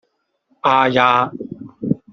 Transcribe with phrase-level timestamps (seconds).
[0.63, 1.31] 啊呀